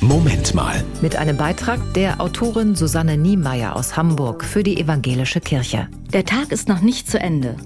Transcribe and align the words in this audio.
Moment 0.00 0.54
mal. 0.54 0.84
Mit 1.02 1.16
einem 1.16 1.36
Beitrag 1.36 1.80
der 1.94 2.20
Autorin 2.20 2.76
Susanne 2.76 3.16
Niemeyer 3.16 3.74
aus 3.74 3.96
Hamburg 3.96 4.44
für 4.44 4.62
die 4.62 4.80
Evangelische 4.80 5.40
Kirche. 5.40 5.88
Der 6.12 6.24
Tag 6.24 6.52
ist 6.52 6.68
noch 6.68 6.80
nicht 6.80 7.10
zu 7.10 7.18
Ende. 7.18 7.56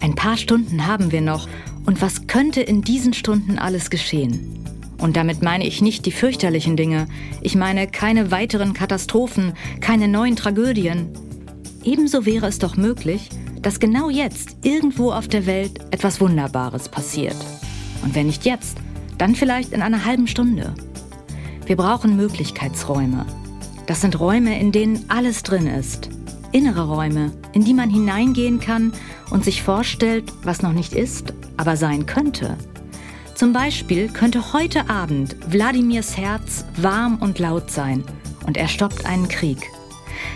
Ein 0.00 0.14
paar 0.14 0.36
Stunden 0.36 0.86
haben 0.86 1.10
wir 1.10 1.20
noch. 1.20 1.48
Und 1.86 2.00
was 2.00 2.28
könnte 2.28 2.60
in 2.60 2.82
diesen 2.82 3.12
Stunden 3.12 3.58
alles 3.58 3.90
geschehen? 3.90 4.64
Und 4.98 5.16
damit 5.16 5.42
meine 5.42 5.66
ich 5.66 5.82
nicht 5.82 6.06
die 6.06 6.12
fürchterlichen 6.12 6.76
Dinge. 6.76 7.08
Ich 7.40 7.56
meine 7.56 7.88
keine 7.88 8.30
weiteren 8.30 8.72
Katastrophen, 8.72 9.54
keine 9.80 10.06
neuen 10.06 10.36
Tragödien. 10.36 11.08
Ebenso 11.82 12.24
wäre 12.24 12.46
es 12.46 12.60
doch 12.60 12.76
möglich, 12.76 13.30
dass 13.62 13.80
genau 13.80 14.10
jetzt 14.10 14.58
irgendwo 14.62 15.10
auf 15.10 15.26
der 15.26 15.44
Welt 15.44 15.80
etwas 15.90 16.20
Wunderbares 16.20 16.88
passiert. 16.88 17.36
Und 18.02 18.14
wenn 18.14 18.26
nicht 18.26 18.44
jetzt, 18.44 18.78
dann 19.18 19.34
vielleicht 19.34 19.72
in 19.72 19.82
einer 19.82 20.04
halben 20.04 20.28
Stunde. 20.28 20.72
Wir 21.70 21.76
brauchen 21.76 22.16
Möglichkeitsräume. 22.16 23.24
Das 23.86 24.00
sind 24.00 24.18
Räume, 24.18 24.58
in 24.58 24.72
denen 24.72 25.04
alles 25.06 25.44
drin 25.44 25.68
ist. 25.68 26.10
Innere 26.50 26.88
Räume, 26.88 27.30
in 27.52 27.64
die 27.64 27.74
man 27.74 27.88
hineingehen 27.88 28.58
kann 28.58 28.92
und 29.30 29.44
sich 29.44 29.62
vorstellt, 29.62 30.32
was 30.42 30.62
noch 30.62 30.72
nicht 30.72 30.94
ist, 30.94 31.32
aber 31.56 31.76
sein 31.76 32.06
könnte. 32.06 32.58
Zum 33.36 33.52
Beispiel 33.52 34.08
könnte 34.08 34.52
heute 34.52 34.90
Abend 34.90 35.36
Wladimirs 35.46 36.16
Herz 36.16 36.64
warm 36.76 37.18
und 37.20 37.38
laut 37.38 37.70
sein 37.70 38.02
und 38.48 38.56
er 38.56 38.66
stoppt 38.66 39.06
einen 39.06 39.28
Krieg. 39.28 39.70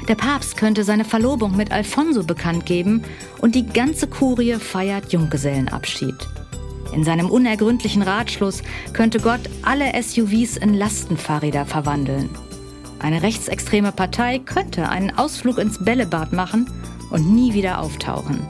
Der 0.07 0.15
Papst 0.15 0.57
könnte 0.57 0.85
seine 0.85 1.05
Verlobung 1.05 1.57
mit 1.57 1.73
Alfonso 1.73 2.23
bekannt 2.23 2.65
geben 2.65 3.03
und 3.41 3.57
die 3.57 3.67
ganze 3.67 4.07
Kurie 4.07 4.55
feiert 4.55 5.13
Junggesellenabschied. 5.13 6.15
In 6.95 7.03
seinem 7.03 7.29
unergründlichen 7.29 8.03
Ratschluss 8.03 8.63
könnte 8.93 9.19
Gott 9.19 9.41
alle 9.63 9.91
SUVs 10.01 10.57
in 10.57 10.75
Lastenfahrräder 10.75 11.67
verwandeln. 11.67 12.31
Eine 13.01 13.23
rechtsextreme 13.23 13.93
Partei 13.93 14.39
könnte 14.39 14.89
einen 14.89 15.11
Ausflug 15.11 15.59
ins 15.59 15.85
Bällebad 15.85 16.33
machen 16.33 16.71
und 17.11 17.35
nie 17.35 17.53
wieder 17.53 17.81
auftauchen. 17.81 18.47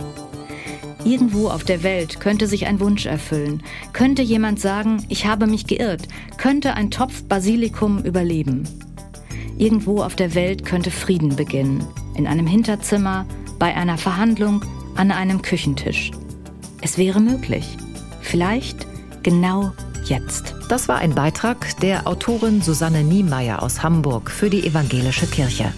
Irgendwo 1.04 1.48
auf 1.48 1.64
der 1.64 1.82
Welt 1.82 2.20
könnte 2.20 2.46
sich 2.46 2.66
ein 2.66 2.80
Wunsch 2.80 3.06
erfüllen, 3.06 3.62
könnte 3.92 4.22
jemand 4.22 4.60
sagen, 4.60 5.04
ich 5.08 5.26
habe 5.26 5.46
mich 5.46 5.66
geirrt, 5.66 6.08
könnte 6.38 6.74
ein 6.74 6.90
Topf 6.90 7.24
Basilikum 7.24 8.02
überleben. 8.04 8.64
Irgendwo 9.58 10.02
auf 10.02 10.16
der 10.16 10.34
Welt 10.34 10.64
könnte 10.64 10.90
Frieden 10.90 11.36
beginnen, 11.36 11.84
in 12.16 12.26
einem 12.26 12.46
Hinterzimmer, 12.46 13.26
bei 13.58 13.74
einer 13.74 13.98
Verhandlung, 13.98 14.64
an 14.96 15.10
einem 15.10 15.42
Küchentisch. 15.42 16.10
Es 16.80 16.98
wäre 16.98 17.20
möglich. 17.20 17.76
Vielleicht 18.24 18.86
genau 19.22 19.72
jetzt. 20.04 20.54
Das 20.68 20.88
war 20.88 20.98
ein 20.98 21.14
Beitrag 21.14 21.78
der 21.80 22.08
Autorin 22.08 22.62
Susanne 22.62 23.04
Niemeyer 23.04 23.62
aus 23.62 23.82
Hamburg 23.82 24.30
für 24.30 24.50
die 24.50 24.66
Evangelische 24.66 25.26
Kirche. 25.26 25.72